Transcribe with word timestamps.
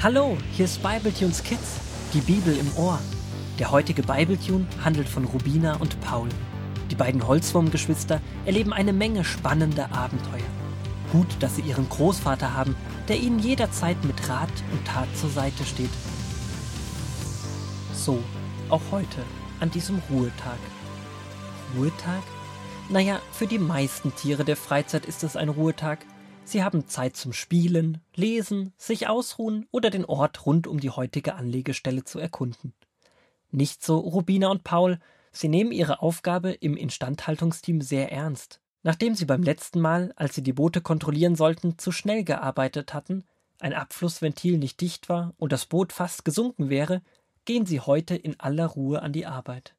Hallo, 0.00 0.38
hier 0.52 0.66
ist 0.66 0.80
Bibletunes 0.80 1.42
Kids, 1.42 1.80
die 2.14 2.20
Bibel 2.20 2.56
im 2.56 2.70
Ohr. 2.76 3.00
Der 3.58 3.72
heutige 3.72 4.04
Bibletune 4.04 4.64
handelt 4.84 5.08
von 5.08 5.24
Rubina 5.24 5.74
und 5.74 6.00
Paul. 6.00 6.28
Die 6.88 6.94
beiden 6.94 7.26
Holzwurmgeschwister 7.26 8.20
erleben 8.46 8.72
eine 8.72 8.92
Menge 8.92 9.24
spannender 9.24 9.90
Abenteuer. 9.90 10.46
Gut, 11.10 11.26
dass 11.40 11.56
sie 11.56 11.62
ihren 11.62 11.88
Großvater 11.88 12.54
haben, 12.54 12.76
der 13.08 13.18
ihnen 13.18 13.40
jederzeit 13.40 13.96
mit 14.04 14.28
Rat 14.28 14.52
und 14.70 14.86
Tat 14.86 15.08
zur 15.16 15.30
Seite 15.30 15.64
steht. 15.64 15.90
So, 17.92 18.22
auch 18.68 18.82
heute, 18.92 19.24
an 19.58 19.72
diesem 19.72 20.00
Ruhetag. 20.08 20.60
Ruhetag? 21.76 22.22
Naja, 22.88 23.18
für 23.32 23.48
die 23.48 23.58
meisten 23.58 24.14
Tiere 24.14 24.44
der 24.44 24.56
Freizeit 24.56 25.06
ist 25.06 25.24
es 25.24 25.34
ein 25.34 25.48
Ruhetag. 25.48 25.98
Sie 26.48 26.64
haben 26.64 26.88
Zeit 26.88 27.14
zum 27.14 27.34
Spielen, 27.34 28.00
Lesen, 28.14 28.72
sich 28.78 29.06
ausruhen 29.06 29.66
oder 29.70 29.90
den 29.90 30.06
Ort 30.06 30.46
rund 30.46 30.66
um 30.66 30.80
die 30.80 30.88
heutige 30.88 31.34
Anlegestelle 31.34 32.04
zu 32.04 32.18
erkunden. 32.18 32.72
Nicht 33.50 33.84
so 33.84 33.98
Rubina 33.98 34.48
und 34.48 34.64
Paul, 34.64 34.98
sie 35.30 35.48
nehmen 35.48 35.72
ihre 35.72 36.00
Aufgabe 36.00 36.52
im 36.52 36.74
Instandhaltungsteam 36.78 37.82
sehr 37.82 38.10
ernst. 38.12 38.62
Nachdem 38.82 39.14
sie 39.14 39.26
beim 39.26 39.42
letzten 39.42 39.82
Mal, 39.82 40.14
als 40.16 40.36
sie 40.36 40.42
die 40.42 40.54
Boote 40.54 40.80
kontrollieren 40.80 41.36
sollten, 41.36 41.76
zu 41.76 41.92
schnell 41.92 42.24
gearbeitet 42.24 42.94
hatten, 42.94 43.24
ein 43.58 43.74
Abflussventil 43.74 44.56
nicht 44.56 44.80
dicht 44.80 45.10
war 45.10 45.34
und 45.36 45.52
das 45.52 45.66
Boot 45.66 45.92
fast 45.92 46.24
gesunken 46.24 46.70
wäre, 46.70 47.02
gehen 47.44 47.66
sie 47.66 47.80
heute 47.80 48.16
in 48.16 48.40
aller 48.40 48.68
Ruhe 48.68 49.02
an 49.02 49.12
die 49.12 49.26
Arbeit. 49.26 49.74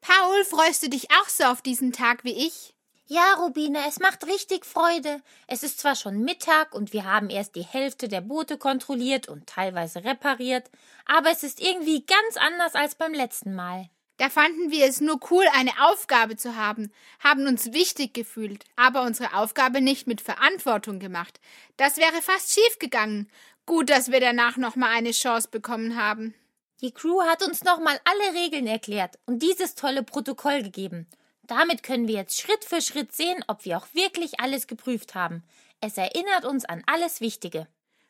Paul, 0.00 0.44
freust 0.44 0.82
du 0.82 0.88
dich 0.88 1.10
auch 1.10 1.28
so 1.28 1.44
auf 1.44 1.60
diesen 1.60 1.92
Tag 1.92 2.24
wie 2.24 2.46
ich? 2.46 2.75
Ja, 3.08 3.34
Rubine, 3.34 3.78
es 3.86 4.00
macht 4.00 4.26
richtig 4.26 4.66
Freude. 4.66 5.22
Es 5.46 5.62
ist 5.62 5.78
zwar 5.78 5.94
schon 5.94 6.24
Mittag 6.24 6.74
und 6.74 6.92
wir 6.92 7.04
haben 7.04 7.30
erst 7.30 7.54
die 7.54 7.62
Hälfte 7.62 8.08
der 8.08 8.20
Boote 8.20 8.58
kontrolliert 8.58 9.28
und 9.28 9.46
teilweise 9.46 10.02
repariert, 10.02 10.68
aber 11.04 11.30
es 11.30 11.44
ist 11.44 11.60
irgendwie 11.60 12.04
ganz 12.04 12.36
anders 12.36 12.74
als 12.74 12.96
beim 12.96 13.14
letzten 13.14 13.54
Mal. 13.54 13.88
Da 14.16 14.28
fanden 14.28 14.72
wir 14.72 14.86
es 14.86 15.00
nur 15.00 15.20
cool, 15.30 15.44
eine 15.54 15.70
Aufgabe 15.88 16.36
zu 16.36 16.56
haben, 16.56 16.90
haben 17.20 17.46
uns 17.46 17.72
wichtig 17.72 18.12
gefühlt, 18.12 18.64
aber 18.74 19.02
unsere 19.02 19.34
Aufgabe 19.36 19.80
nicht 19.80 20.08
mit 20.08 20.20
Verantwortung 20.20 20.98
gemacht. 20.98 21.38
Das 21.76 21.98
wäre 21.98 22.22
fast 22.22 22.54
schief 22.54 22.80
gegangen. 22.80 23.30
Gut, 23.66 23.88
dass 23.88 24.10
wir 24.10 24.18
danach 24.18 24.56
noch 24.56 24.74
mal 24.74 24.90
eine 24.90 25.12
Chance 25.12 25.48
bekommen 25.52 25.96
haben. 25.96 26.34
Die 26.80 26.90
Crew 26.90 27.22
hat 27.22 27.44
uns 27.44 27.62
nochmal 27.62 28.00
alle 28.04 28.34
Regeln 28.36 28.66
erklärt 28.66 29.16
und 29.26 29.42
dieses 29.44 29.76
tolle 29.76 30.02
Protokoll 30.02 30.64
gegeben. 30.64 31.06
Damit 31.46 31.82
können 31.82 32.08
wir 32.08 32.16
jetzt 32.16 32.40
Schritt 32.40 32.64
für 32.64 32.80
Schritt 32.80 33.12
sehen, 33.12 33.44
ob 33.46 33.64
wir 33.64 33.78
auch 33.78 33.86
wirklich 33.92 34.40
alles 34.40 34.66
geprüft 34.66 35.14
haben. 35.14 35.44
Es 35.80 35.96
erinnert 35.96 36.44
uns 36.44 36.64
an 36.64 36.82
alles 36.86 37.20
Wichtige. 37.20 37.68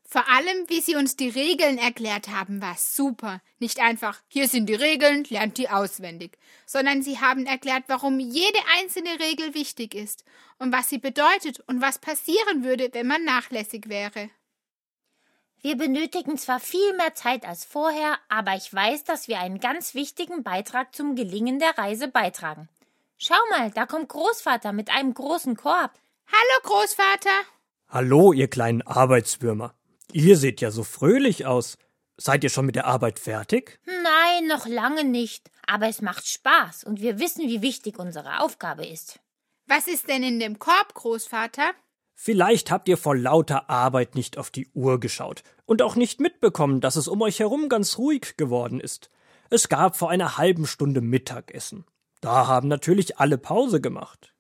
Vor 0.09 0.29
allem, 0.29 0.69
wie 0.69 0.81
Sie 0.81 0.95
uns 0.95 1.17
die 1.17 1.29
Regeln 1.29 1.79
erklärt 1.79 2.29
haben, 2.29 2.63
war 2.63 2.77
super. 2.79 3.41
Nicht 3.59 3.81
einfach, 3.81 4.23
hier 4.29 4.47
sind 4.47 4.67
die 4.67 4.75
Regeln, 4.75 5.25
lernt 5.25 5.59
die 5.59 5.69
auswendig, 5.69 6.39
sondern 6.65 7.03
Sie 7.03 7.19
haben 7.19 7.45
erklärt, 7.45 7.85
warum 7.89 8.21
jede 8.21 8.59
einzelne 8.79 9.19
Regel 9.19 9.55
wichtig 9.55 9.95
ist 9.95 10.25
und 10.59 10.73
was 10.73 10.89
sie 10.89 10.99
bedeutet 10.99 11.61
und 11.67 11.81
was 11.83 11.99
passieren 11.99 12.63
würde, 12.63 12.89
wenn 12.93 13.09
man 13.09 13.25
nachlässig 13.25 13.89
wäre. 13.89 14.31
Wir 15.61 15.77
benötigen 15.77 16.39
zwar 16.39 16.61
viel 16.61 16.97
mehr 16.97 17.15
Zeit 17.15 17.45
als 17.45 17.65
vorher, 17.65 18.19
aber 18.29 18.55
ich 18.55 18.73
weiß, 18.73 19.03
dass 19.03 19.27
wir 19.27 19.41
einen 19.41 19.59
ganz 19.59 19.95
wichtigen 19.95 20.45
Beitrag 20.45 20.95
zum 20.95 21.17
Gelingen 21.17 21.59
der 21.59 21.77
Reise 21.77 22.07
beitragen. 22.07 22.69
Schau 23.19 23.35
mal, 23.51 23.71
da 23.71 23.87
kommt 23.87 24.11
Großvater 24.11 24.73
mit 24.73 24.91
einem 24.91 25.15
großen 25.15 25.57
Korb. 25.57 25.93
Hallo, 26.27 26.61
Großvater. 26.65 27.31
Hallo, 27.89 28.35
ihr 28.35 28.49
kleinen 28.49 28.83
Arbeitswürmer. 28.83 29.75
Ihr 30.13 30.37
seht 30.37 30.61
ja 30.61 30.71
so 30.71 30.85
fröhlich 30.85 31.47
aus. 31.47 31.79
Seid 32.19 32.45
ihr 32.45 32.51
schon 32.51 32.67
mit 32.67 32.77
der 32.77 32.87
Arbeit 32.87 33.19
fertig? 33.19 33.81
Nein, 33.87 34.49
noch 34.49 34.67
lange 34.67 35.05
nicht. 35.05 35.51
Aber 35.67 35.89
es 35.89 36.03
macht 36.03 36.29
Spaß 36.29 36.85
und 36.85 37.01
wir 37.01 37.19
wissen, 37.19 37.49
wie 37.49 37.63
wichtig 37.63 37.99
unsere 37.99 38.41
Aufgabe 38.41 38.87
ist. 38.87 39.19
Was 39.67 39.89
ist 39.89 40.09
denn 40.09 40.23
in 40.23 40.39
dem 40.39 40.59
Korb, 40.59 40.93
Großvater? 40.93 41.73
Vielleicht 42.15 42.71
habt 42.71 42.87
ihr 42.87 42.99
vor 42.99 43.17
lauter 43.17 43.71
Arbeit 43.71 44.15
nicht 44.15 44.37
auf 44.37 44.51
die 44.51 44.69
Uhr 44.75 45.01
geschaut 45.01 45.43
und 45.65 45.81
auch 45.81 45.97
nicht 45.97 46.21
mitbekommen, 46.21 46.83
dass 46.83 46.97
es 46.97 47.09
um 47.09 47.23
euch 47.23 47.41
herum 47.41 47.71
ganz 47.71 47.97
ruhig 47.97 48.37
geworden 48.37 48.79
ist. 48.79 49.11
Es 49.49 49.71
gab 49.71 49.97
vor 49.97 50.11
einer 50.11 50.37
halben 50.37 50.67
Stunde 50.67 51.01
Mittagessen. 51.01 51.87
Da 52.21 52.47
haben 52.47 52.69
natürlich 52.69 53.19
alle 53.19 53.39
Pause 53.39 53.81
gemacht. 53.81 54.33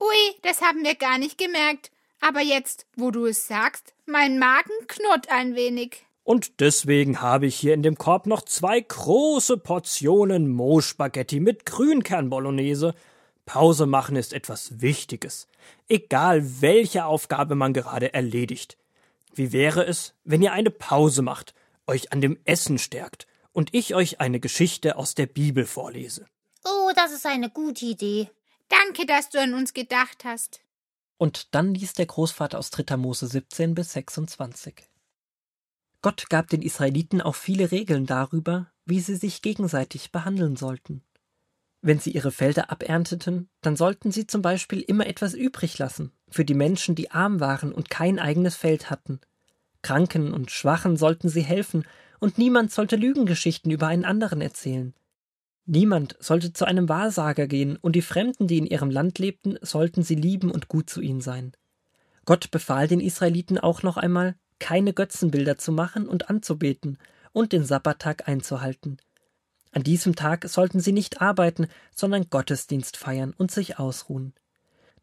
Ui, 0.00 0.40
das 0.42 0.60
haben 0.60 0.84
wir 0.84 0.94
gar 0.94 1.18
nicht 1.18 1.38
gemerkt. 1.38 1.90
Aber 2.20 2.40
jetzt, 2.40 2.86
wo 2.96 3.10
du 3.10 3.26
es 3.26 3.46
sagst, 3.46 3.94
mein 4.06 4.38
Magen 4.38 4.72
knurrt 4.86 5.30
ein 5.30 5.54
wenig. 5.54 6.04
Und 6.22 6.60
deswegen 6.60 7.20
habe 7.20 7.46
ich 7.46 7.54
hier 7.54 7.74
in 7.74 7.82
dem 7.82 7.96
Korb 7.96 8.26
noch 8.26 8.42
zwei 8.42 8.80
große 8.80 9.58
Portionen 9.58 10.48
Moosspaghetti 10.48 11.38
mit 11.38 11.66
Grünkernbolognese. 11.66 12.94
Pause 13.44 13.84
machen 13.84 14.16
ist 14.16 14.32
etwas 14.32 14.80
Wichtiges, 14.80 15.48
egal 15.86 16.62
welche 16.62 17.04
Aufgabe 17.04 17.54
man 17.56 17.74
gerade 17.74 18.14
erledigt. 18.14 18.78
Wie 19.34 19.52
wäre 19.52 19.84
es, 19.84 20.14
wenn 20.24 20.40
ihr 20.40 20.52
eine 20.52 20.70
Pause 20.70 21.20
macht, 21.20 21.54
euch 21.86 22.10
an 22.10 22.22
dem 22.22 22.38
Essen 22.46 22.78
stärkt 22.78 23.26
und 23.52 23.74
ich 23.74 23.94
euch 23.94 24.20
eine 24.20 24.40
Geschichte 24.40 24.96
aus 24.96 25.14
der 25.14 25.26
Bibel 25.26 25.66
vorlese? 25.66 26.24
Oh, 26.64 26.90
das 26.94 27.12
ist 27.12 27.26
eine 27.26 27.50
gute 27.50 27.84
Idee. 27.84 28.30
Danke, 28.68 29.06
dass 29.06 29.28
du 29.28 29.40
an 29.40 29.54
uns 29.54 29.74
gedacht 29.74 30.24
hast. 30.24 30.60
Und 31.18 31.54
dann 31.54 31.74
liest 31.74 31.98
der 31.98 32.06
Großvater 32.06 32.58
aus 32.58 32.70
3. 32.70 32.96
Mose 32.96 33.26
17 33.26 33.74
bis 33.74 33.92
26. 33.92 34.74
Gott 36.02 36.28
gab 36.28 36.48
den 36.48 36.62
Israeliten 36.62 37.20
auch 37.20 37.34
viele 37.34 37.70
Regeln 37.70 38.06
darüber, 38.06 38.70
wie 38.84 39.00
sie 39.00 39.16
sich 39.16 39.42
gegenseitig 39.42 40.12
behandeln 40.12 40.56
sollten. 40.56 41.02
Wenn 41.80 41.98
sie 41.98 42.10
ihre 42.10 42.32
Felder 42.32 42.70
abernteten, 42.70 43.48
dann 43.60 43.76
sollten 43.76 44.10
sie 44.10 44.26
zum 44.26 44.42
Beispiel 44.42 44.80
immer 44.80 45.06
etwas 45.06 45.34
übrig 45.34 45.78
lassen 45.78 46.12
für 46.30 46.44
die 46.44 46.54
Menschen, 46.54 46.94
die 46.94 47.10
arm 47.10 47.40
waren 47.40 47.72
und 47.72 47.90
kein 47.90 48.18
eigenes 48.18 48.56
Feld 48.56 48.90
hatten. 48.90 49.20
Kranken 49.82 50.32
und 50.32 50.50
Schwachen 50.50 50.96
sollten 50.96 51.28
sie 51.28 51.42
helfen, 51.42 51.86
und 52.20 52.38
niemand 52.38 52.72
sollte 52.72 52.96
Lügengeschichten 52.96 53.70
über 53.70 53.86
einen 53.86 54.04
anderen 54.04 54.40
erzählen. 54.40 54.94
Niemand 55.66 56.16
sollte 56.20 56.52
zu 56.52 56.66
einem 56.66 56.88
Wahrsager 56.88 57.46
gehen, 57.46 57.76
und 57.76 57.96
die 57.96 58.02
Fremden, 58.02 58.46
die 58.46 58.58
in 58.58 58.66
ihrem 58.66 58.90
Land 58.90 59.18
lebten, 59.18 59.56
sollten 59.62 60.02
sie 60.02 60.14
lieben 60.14 60.50
und 60.50 60.68
gut 60.68 60.90
zu 60.90 61.00
ihnen 61.00 61.22
sein. 61.22 61.52
Gott 62.26 62.50
befahl 62.50 62.88
den 62.88 63.00
Israeliten 63.00 63.58
auch 63.58 63.82
noch 63.82 63.96
einmal, 63.96 64.34
keine 64.58 64.92
Götzenbilder 64.92 65.56
zu 65.56 65.72
machen 65.72 66.08
und 66.08 66.30
anzubeten 66.30 66.98
und 67.32 67.52
den 67.52 67.64
Sabbattag 67.64 68.28
einzuhalten. 68.28 68.98
An 69.72 69.82
diesem 69.82 70.14
Tag 70.14 70.48
sollten 70.48 70.80
sie 70.80 70.92
nicht 70.92 71.20
arbeiten, 71.20 71.66
sondern 71.94 72.30
Gottesdienst 72.30 72.96
feiern 72.96 73.34
und 73.36 73.50
sich 73.50 73.78
ausruhen. 73.78 74.34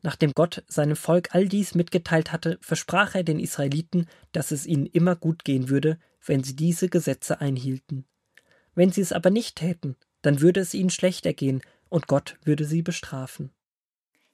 Nachdem 0.02 0.32
Gott 0.32 0.64
seinem 0.68 0.96
Volk 0.96 1.36
all 1.36 1.48
dies 1.48 1.76
mitgeteilt 1.76 2.32
hatte, 2.32 2.58
versprach 2.62 3.14
er 3.14 3.24
den 3.24 3.40
Israeliten, 3.40 4.08
dass 4.32 4.52
es 4.52 4.66
ihnen 4.66 4.86
immer 4.86 5.16
gut 5.16 5.44
gehen 5.44 5.70
würde, 5.70 6.00
wenn 6.26 6.44
sie 6.44 6.56
diese 6.56 6.88
Gesetze 6.88 7.42
einhielten. 7.42 8.06
Wenn 8.74 8.92
sie 8.92 9.02
es 9.02 9.12
aber 9.12 9.30
nicht 9.30 9.58
täten, 9.58 9.96
dann 10.22 10.42
würde 10.42 10.60
es 10.60 10.74
ihnen 10.74 10.90
schlechter 10.90 11.34
gehen 11.34 11.62
und 11.90 12.08
Gott 12.08 12.38
würde 12.44 12.66
sie 12.66 12.82
bestrafen. 12.82 13.52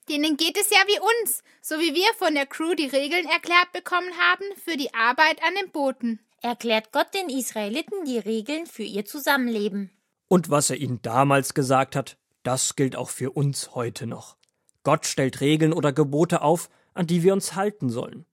Denen 0.08 0.36
geht 0.36 0.56
es 0.56 0.70
ja 0.70 0.78
wie 0.86 0.98
uns, 1.22 1.42
so 1.60 1.76
wie 1.76 1.94
wir 1.94 2.14
von 2.16 2.34
der 2.34 2.46
Crew 2.46 2.74
die 2.74 2.86
Regeln 2.86 3.26
erklärt 3.26 3.72
bekommen 3.72 4.10
haben 4.18 4.44
für 4.64 4.76
die 4.76 4.94
Arbeit 4.94 5.42
an 5.42 5.54
den 5.60 5.70
Booten. 5.70 6.20
Erklärt 6.40 6.92
Gott 6.92 7.12
den 7.14 7.28
Israeliten 7.28 8.04
die 8.04 8.18
Regeln 8.18 8.66
für 8.66 8.84
ihr 8.84 9.04
Zusammenleben. 9.04 9.90
Und 10.28 10.50
was 10.50 10.70
er 10.70 10.76
ihnen 10.76 11.02
damals 11.02 11.52
gesagt 11.52 11.96
hat, 11.96 12.16
das 12.42 12.76
gilt 12.76 12.96
auch 12.96 13.10
für 13.10 13.32
uns 13.32 13.74
heute 13.74 14.06
noch. 14.06 14.36
Gott 14.82 15.04
stellt 15.04 15.40
Regeln 15.40 15.72
oder 15.72 15.92
Gebote 15.92 16.40
auf, 16.40 16.70
an 16.94 17.06
die 17.06 17.22
wir 17.22 17.32
uns 17.34 17.54
halten 17.54 17.90
sollen. 17.90 18.24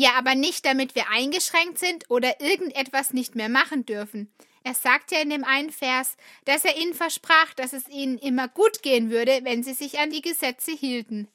Ja, 0.00 0.10
aber 0.16 0.36
nicht, 0.36 0.64
damit 0.64 0.94
wir 0.94 1.10
eingeschränkt 1.10 1.80
sind 1.80 2.08
oder 2.08 2.40
irgendetwas 2.40 3.12
nicht 3.12 3.34
mehr 3.34 3.48
machen 3.48 3.84
dürfen. 3.84 4.32
Er 4.62 4.74
sagt 4.74 5.10
ja 5.10 5.18
in 5.18 5.28
dem 5.28 5.42
einen 5.42 5.70
Vers, 5.72 6.16
dass 6.44 6.64
er 6.64 6.76
ihnen 6.76 6.94
versprach, 6.94 7.52
dass 7.56 7.72
es 7.72 7.88
ihnen 7.88 8.16
immer 8.16 8.46
gut 8.46 8.84
gehen 8.84 9.10
würde, 9.10 9.40
wenn 9.42 9.64
sie 9.64 9.72
sich 9.72 9.98
an 9.98 10.10
die 10.10 10.22
Gesetze 10.22 10.70
hielten. 10.70 11.26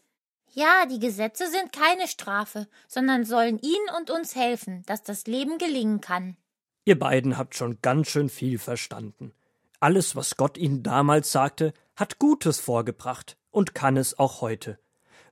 Ja, 0.54 0.86
die 0.86 1.00
Gesetze 1.00 1.50
sind 1.50 1.74
keine 1.74 2.07
Strafe, 2.07 2.69
sondern 2.88 3.25
sollen 3.25 3.60
ihnen 3.60 3.89
und 3.98 4.10
uns 4.10 4.33
helfen, 4.33 4.83
dass 4.86 5.04
das 5.04 5.27
Leben 5.27 5.57
gelingen 5.57 6.00
kann. 6.00 6.38
Ihr 6.86 6.98
beiden 6.98 7.38
habt 7.38 7.56
schon 7.56 7.80
ganz 7.81 8.07
schön 8.07 8.30
viel 8.30 8.60
verstanden. 8.60 9.33
Alles, 9.81 10.15
was 10.15 10.38
Gott 10.38 10.57
ihnen 10.57 10.83
damals 10.83 11.33
sagte, 11.33 11.74
hat 11.98 12.18
Gutes 12.18 12.62
vorgebracht 12.62 13.36
und 13.51 13.75
kann 13.75 13.98
es 13.98 14.18
auch 14.18 14.39
heute. 14.39 14.80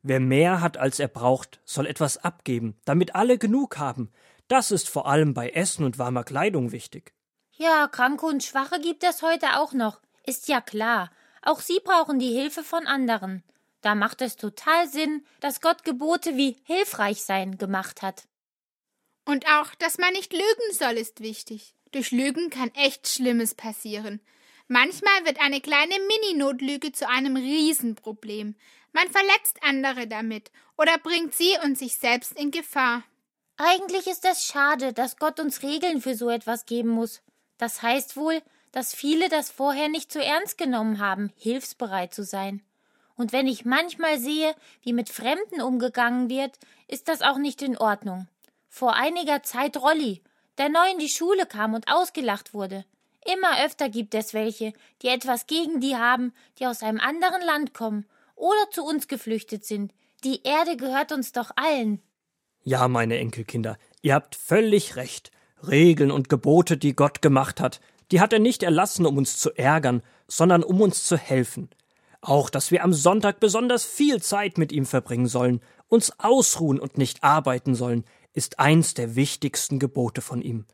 Wer 0.04 0.20
mehr 0.20 0.62
hat, 0.62 0.78
als 0.78 1.00
er 1.00 1.08
braucht, 1.08 1.60
soll 1.64 1.86
etwas 1.86 2.18
abgeben, 2.18 2.76
damit 2.86 3.16
alle 3.16 3.38
genug 3.38 3.78
haben. 3.78 4.12
Das 4.48 4.72
ist 4.72 4.90
vor 4.90 5.08
allem 5.08 5.34
bei 5.34 5.50
Essen 5.50 5.86
und 5.86 6.00
warmer 6.00 6.24
Kleidung 6.24 6.72
wichtig. 6.72 7.14
Ja, 7.52 7.88
Kranke 7.88 8.26
und 8.26 8.44
Schwache 8.44 8.80
gibt 8.82 9.04
es 9.04 9.22
heute 9.22 9.60
auch 9.60 9.74
noch. 9.74 10.02
Ist 10.26 10.48
ja 10.48 10.62
klar. 10.62 11.12
Auch 11.44 11.60
sie 11.60 11.80
brauchen 11.84 12.20
die 12.20 12.34
Hilfe 12.34 12.64
von 12.64 12.88
anderen. 12.88 13.44
Da 13.82 13.96
macht 13.96 14.22
es 14.22 14.36
total 14.36 14.88
Sinn, 14.88 15.26
dass 15.40 15.62
Gott 15.62 15.84
Gebote 15.84 16.38
wie 16.38 16.58
hilfreich 16.64 17.24
sein 17.24 17.58
gemacht 17.58 18.02
hat. 18.02 18.28
Und 19.26 19.46
auch, 19.48 19.74
dass 19.76 19.98
man 19.98 20.14
nicht 20.14 20.34
lügen 20.34 20.74
soll, 20.74 20.94
ist 20.94 21.22
wichtig. 21.22 21.76
Durch 21.92 22.12
Lügen 22.12 22.50
kann 22.50 22.72
echt 22.74 23.08
Schlimmes 23.08 23.54
passieren. 23.54 24.22
Manchmal 24.68 25.26
wird 25.26 25.42
eine 25.42 25.62
kleine 25.62 25.96
Mini-Notlüge 26.08 26.92
zu 26.92 27.08
einem 27.08 27.36
Riesenproblem. 27.36 28.56
Man 28.94 29.10
verletzt 29.10 29.60
andere 29.62 30.08
damit 30.08 30.52
oder 30.78 30.98
bringt 30.98 31.34
sie 31.34 31.58
und 31.64 31.78
sich 31.78 31.96
selbst 31.96 32.34
in 32.34 32.52
Gefahr. 32.52 33.04
Eigentlich 33.58 34.08
ist 34.08 34.26
es 34.26 34.44
schade, 34.44 34.92
dass 34.92 35.18
Gott 35.18 35.40
uns 35.40 35.64
Regeln 35.64 36.02
für 36.02 36.16
so 36.16 36.30
etwas 36.30 36.66
geben 36.66 36.90
muss. 36.90 37.22
Das 37.58 37.82
heißt 37.82 38.18
wohl, 38.18 38.42
dass 38.72 38.94
viele 38.94 39.30
das 39.30 39.52
vorher 39.52 39.88
nicht 39.88 40.12
so 40.12 40.20
ernst 40.20 40.58
genommen 40.58 41.00
haben, 41.00 41.32
hilfsbereit 41.38 42.14
zu 42.14 42.24
sein. 42.24 42.62
Und 43.16 43.34
wenn 43.34 43.48
ich 43.48 43.66
manchmal 43.66 44.18
sehe, 44.18 44.56
wie 44.82 44.94
mit 44.94 45.10
Fremden 45.10 45.62
umgegangen 45.62 46.30
wird, 46.30 46.58
ist 46.88 47.08
das 47.08 47.22
auch 47.22 47.38
nicht 47.38 47.62
in 47.62 47.78
Ordnung. 47.78 48.28
Vor 48.68 48.96
einiger 48.96 49.44
Zeit 49.44 49.78
Rolli, 49.78 50.22
der 50.58 50.70
neu 50.70 50.90
in 50.92 51.00
die 51.00 51.10
Schule 51.10 51.46
kam 51.46 51.74
und 51.74 51.92
ausgelacht 51.92 52.54
wurde. 52.54 52.86
Immer 53.26 53.64
öfter 53.64 53.90
gibt 53.90 54.16
es 54.16 54.34
welche, 54.34 54.74
die 55.02 55.10
etwas 55.10 55.46
gegen 55.46 55.80
die 55.82 55.96
haben, 55.96 56.34
die 56.58 56.66
aus 56.66 56.82
einem 56.82 57.00
anderen 57.00 57.42
Land 57.44 57.74
kommen 57.74 58.06
oder 58.42 58.70
zu 58.72 58.84
uns 58.84 59.08
geflüchtet 59.08 59.64
sind. 59.66 59.94
Die 60.24 60.44
Erde 60.44 60.76
gehört 60.76 61.12
uns 61.12 61.32
doch 61.32 61.52
allen. 61.56 62.02
Ja, 62.64 62.88
meine 62.88 63.18
Enkelkinder, 63.18 63.78
ihr 64.02 64.16
habt 64.16 64.36
völlig 64.36 64.96
recht. 64.96 65.32
Regeln 65.68 66.10
und 66.10 66.28
Gebote, 66.28 66.76
die 66.76 66.96
Gott 66.96 67.22
gemacht 67.22 67.62
hat, 67.62 67.82
die 68.12 68.20
hat 68.20 68.34
er 68.34 68.40
nicht 68.40 68.64
erlassen, 68.64 69.06
um 69.06 69.18
uns 69.18 69.38
zu 69.38 69.52
ärgern, 69.56 70.02
sondern 70.28 70.64
um 70.64 70.82
uns 70.82 71.04
zu 71.04 71.18
helfen. 71.18 71.70
Auch, 72.20 72.50
dass 72.50 72.72
wir 72.72 72.84
am 72.84 72.94
Sonntag 72.94 73.40
besonders 73.40 73.86
viel 73.86 74.22
Zeit 74.22 74.58
mit 74.58 74.72
ihm 74.72 74.88
verbringen 74.88 75.28
sollen, 75.28 75.62
uns 75.88 76.20
ausruhen 76.20 76.80
und 76.80 76.98
nicht 76.98 77.24
arbeiten 77.24 77.76
sollen, 77.76 78.06
ist 78.34 78.60
eins 78.60 78.96
der 78.96 79.16
wichtigsten 79.16 79.78
Gebote 79.78 80.22
von 80.22 80.42
ihm. 80.42 80.66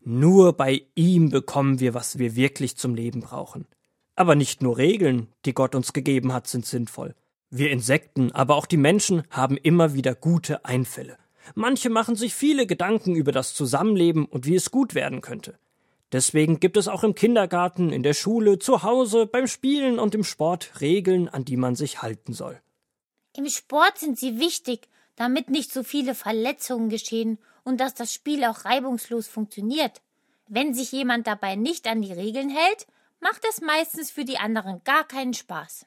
Nur 0.00 0.52
bei 0.52 0.82
ihm 0.94 1.30
bekommen 1.30 1.80
wir, 1.80 1.94
was 1.94 2.18
wir 2.18 2.36
wirklich 2.36 2.76
zum 2.76 2.94
Leben 2.94 3.20
brauchen. 3.20 3.66
Aber 4.18 4.34
nicht 4.34 4.62
nur 4.62 4.78
Regeln, 4.78 5.28
die 5.44 5.54
Gott 5.54 5.76
uns 5.76 5.92
gegeben 5.92 6.32
hat, 6.32 6.48
sind 6.48 6.66
sinnvoll. 6.66 7.14
Wir 7.50 7.70
Insekten, 7.70 8.32
aber 8.32 8.56
auch 8.56 8.66
die 8.66 8.76
Menschen 8.76 9.22
haben 9.30 9.56
immer 9.56 9.94
wieder 9.94 10.16
gute 10.16 10.64
Einfälle. 10.64 11.18
Manche 11.54 11.88
machen 11.88 12.16
sich 12.16 12.34
viele 12.34 12.66
Gedanken 12.66 13.14
über 13.14 13.30
das 13.30 13.54
Zusammenleben 13.54 14.24
und 14.24 14.44
wie 14.44 14.56
es 14.56 14.72
gut 14.72 14.96
werden 14.96 15.20
könnte. 15.20 15.56
Deswegen 16.10 16.58
gibt 16.58 16.76
es 16.76 16.88
auch 16.88 17.04
im 17.04 17.14
Kindergarten, 17.14 17.92
in 17.92 18.02
der 18.02 18.12
Schule, 18.12 18.58
zu 18.58 18.82
Hause, 18.82 19.26
beim 19.26 19.46
Spielen 19.46 20.00
und 20.00 20.16
im 20.16 20.24
Sport 20.24 20.80
Regeln, 20.80 21.28
an 21.28 21.44
die 21.44 21.56
man 21.56 21.76
sich 21.76 22.02
halten 22.02 22.32
soll. 22.32 22.60
Im 23.36 23.48
Sport 23.48 23.98
sind 23.98 24.18
sie 24.18 24.40
wichtig, 24.40 24.88
damit 25.14 25.48
nicht 25.48 25.72
so 25.72 25.84
viele 25.84 26.16
Verletzungen 26.16 26.88
geschehen 26.88 27.38
und 27.62 27.78
dass 27.78 27.94
das 27.94 28.12
Spiel 28.12 28.42
auch 28.46 28.64
reibungslos 28.64 29.28
funktioniert. 29.28 30.02
Wenn 30.48 30.74
sich 30.74 30.90
jemand 30.90 31.28
dabei 31.28 31.54
nicht 31.54 31.86
an 31.86 32.02
die 32.02 32.12
Regeln 32.12 32.50
hält, 32.50 32.88
macht 33.20 33.44
es 33.48 33.60
meistens 33.60 34.10
für 34.10 34.24
die 34.24 34.38
anderen 34.38 34.82
gar 34.84 35.06
keinen 35.06 35.34
Spaß. 35.34 35.86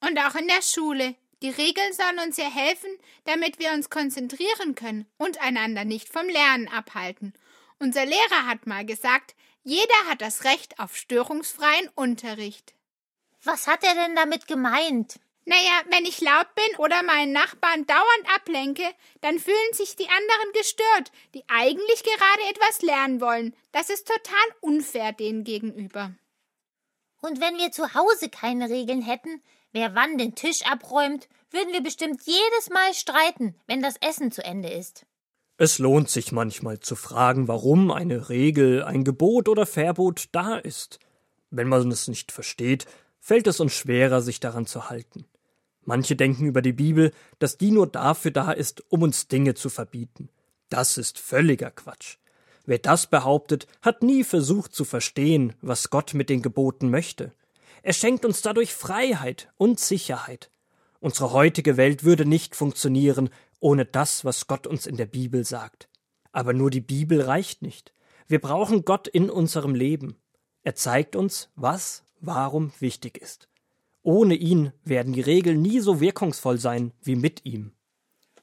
Und 0.00 0.18
auch 0.18 0.34
in 0.34 0.48
der 0.48 0.62
Schule. 0.62 1.14
Die 1.42 1.50
Regeln 1.50 1.92
sollen 1.94 2.18
uns 2.26 2.36
ja 2.36 2.50
helfen, 2.50 2.90
damit 3.24 3.58
wir 3.58 3.72
uns 3.72 3.88
konzentrieren 3.88 4.74
können 4.74 5.06
und 5.16 5.40
einander 5.40 5.84
nicht 5.84 6.10
vom 6.10 6.28
Lernen 6.28 6.68
abhalten. 6.68 7.32
Unser 7.78 8.04
Lehrer 8.04 8.46
hat 8.46 8.66
mal 8.66 8.84
gesagt, 8.84 9.34
jeder 9.62 10.06
hat 10.08 10.20
das 10.20 10.44
Recht 10.44 10.78
auf 10.78 10.96
störungsfreien 10.96 11.88
Unterricht. 11.94 12.74
Was 13.42 13.66
hat 13.66 13.84
er 13.84 13.94
denn 13.94 14.14
damit 14.16 14.46
gemeint? 14.46 15.18
Naja, 15.46 15.82
wenn 15.88 16.04
ich 16.04 16.20
laut 16.20 16.54
bin 16.54 16.76
oder 16.76 17.02
meinen 17.02 17.32
Nachbarn 17.32 17.86
dauernd 17.86 18.34
ablenke, 18.34 18.84
dann 19.22 19.38
fühlen 19.38 19.72
sich 19.72 19.96
die 19.96 20.08
anderen 20.08 20.52
gestört, 20.52 21.10
die 21.34 21.42
eigentlich 21.48 22.02
gerade 22.02 22.50
etwas 22.50 22.82
lernen 22.82 23.20
wollen. 23.20 23.56
Das 23.72 23.88
ist 23.88 24.06
total 24.06 24.56
unfair 24.60 25.12
denen 25.12 25.44
gegenüber. 25.44 26.14
Und 27.20 27.40
wenn 27.40 27.56
wir 27.58 27.70
zu 27.70 27.94
Hause 27.94 28.28
keine 28.30 28.70
Regeln 28.70 29.02
hätten, 29.02 29.42
wer 29.72 29.94
wann 29.94 30.18
den 30.18 30.34
Tisch 30.34 30.62
abräumt, 30.66 31.28
würden 31.50 31.72
wir 31.72 31.82
bestimmt 31.82 32.22
jedes 32.24 32.70
Mal 32.70 32.94
streiten, 32.94 33.54
wenn 33.66 33.82
das 33.82 33.96
Essen 34.00 34.32
zu 34.32 34.44
Ende 34.44 34.68
ist. 34.70 35.06
Es 35.58 35.78
lohnt 35.78 36.08
sich 36.08 36.32
manchmal 36.32 36.80
zu 36.80 36.96
fragen, 36.96 37.46
warum 37.46 37.90
eine 37.90 38.30
Regel, 38.30 38.82
ein 38.82 39.04
Gebot 39.04 39.48
oder 39.48 39.66
Verbot 39.66 40.28
da 40.32 40.56
ist. 40.56 40.98
Wenn 41.50 41.68
man 41.68 41.90
es 41.90 42.08
nicht 42.08 42.32
versteht, 42.32 42.86
fällt 43.18 43.46
es 43.46 43.60
uns 43.60 43.74
schwerer, 43.74 44.22
sich 44.22 44.40
daran 44.40 44.64
zu 44.66 44.88
halten. 44.88 45.26
Manche 45.84 46.16
denken 46.16 46.46
über 46.46 46.62
die 46.62 46.72
Bibel, 46.72 47.12
dass 47.38 47.58
die 47.58 47.72
nur 47.72 47.86
dafür 47.86 48.30
da 48.30 48.52
ist, 48.52 48.84
um 48.90 49.02
uns 49.02 49.28
Dinge 49.28 49.54
zu 49.54 49.68
verbieten. 49.68 50.30
Das 50.70 50.96
ist 50.96 51.18
völliger 51.18 51.70
Quatsch. 51.70 52.16
Wer 52.70 52.78
das 52.78 53.08
behauptet, 53.08 53.66
hat 53.82 54.04
nie 54.04 54.22
versucht 54.22 54.72
zu 54.72 54.84
verstehen, 54.84 55.54
was 55.60 55.90
Gott 55.90 56.14
mit 56.14 56.30
den 56.30 56.40
Geboten 56.40 56.88
möchte. 56.88 57.32
Er 57.82 57.92
schenkt 57.92 58.24
uns 58.24 58.42
dadurch 58.42 58.74
Freiheit 58.74 59.48
und 59.56 59.80
Sicherheit. 59.80 60.52
Unsere 61.00 61.32
heutige 61.32 61.76
Welt 61.76 62.04
würde 62.04 62.26
nicht 62.26 62.54
funktionieren 62.54 63.30
ohne 63.58 63.86
das, 63.86 64.24
was 64.24 64.46
Gott 64.46 64.68
uns 64.68 64.86
in 64.86 64.96
der 64.96 65.06
Bibel 65.06 65.44
sagt. 65.44 65.88
Aber 66.30 66.52
nur 66.52 66.70
die 66.70 66.80
Bibel 66.80 67.20
reicht 67.22 67.60
nicht. 67.60 67.92
Wir 68.28 68.40
brauchen 68.40 68.84
Gott 68.84 69.08
in 69.08 69.30
unserem 69.30 69.74
Leben. 69.74 70.14
Er 70.62 70.76
zeigt 70.76 71.16
uns, 71.16 71.50
was 71.56 72.04
warum 72.20 72.72
wichtig 72.78 73.18
ist. 73.18 73.48
Ohne 74.04 74.34
ihn 74.34 74.72
werden 74.84 75.12
die 75.12 75.22
Regeln 75.22 75.60
nie 75.60 75.80
so 75.80 76.00
wirkungsvoll 76.00 76.58
sein 76.58 76.92
wie 77.02 77.16
mit 77.16 77.44
ihm. 77.44 77.72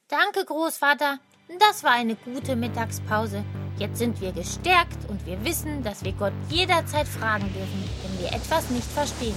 Danke, 0.10 0.44
Großvater. 0.44 1.20
Das 1.60 1.86
war 1.86 1.92
eine 1.92 2.18
gute 2.18 2.58
Mittagspause. 2.58 3.46
Jetzt 3.80 4.00
sind 4.00 4.20
wir 4.22 4.32
gestärkt 4.32 4.98
und 5.08 5.24
wir 5.28 5.44
wissen, 5.46 5.84
dass 5.84 6.04
wir 6.04 6.12
Gott 6.14 6.34
jederzeit 6.50 7.08
fragen 7.08 7.46
dürfen, 7.54 7.84
wenn 8.04 8.20
wir 8.20 8.34
etwas 8.34 8.70
nicht 8.72 8.88
verstehen. 8.88 9.36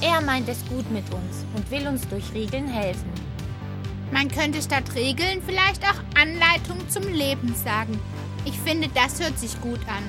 Er 0.00 0.22
meint 0.22 0.48
es 0.48 0.64
gut 0.66 0.90
mit 0.90 1.04
uns 1.12 1.44
und 1.54 1.70
will 1.70 1.86
uns 1.86 2.08
durch 2.08 2.32
Regeln 2.32 2.66
helfen. 2.66 3.10
Man 4.10 4.30
könnte 4.30 4.62
statt 4.62 4.94
Regeln 4.94 5.42
vielleicht 5.44 5.82
auch 5.84 6.20
Anleitung 6.20 6.88
zum 6.88 7.06
Leben 7.12 7.54
sagen. 7.54 8.00
Ich 8.46 8.58
finde, 8.58 8.88
das 8.94 9.20
hört 9.20 9.38
sich 9.38 9.60
gut 9.60 9.80
an. 9.86 10.02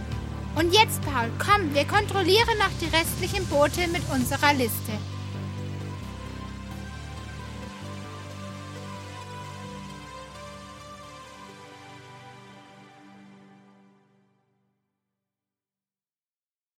Und 0.55 0.73
jetzt, 0.73 1.01
Paul, 1.01 1.29
komm, 1.37 1.73
wir 1.73 1.85
kontrollieren 1.85 2.57
noch 2.57 2.71
die 2.79 2.95
restlichen 2.95 3.45
Boote 3.47 3.89
mit 3.89 4.03
unserer 4.13 4.53
Liste. 4.53 4.93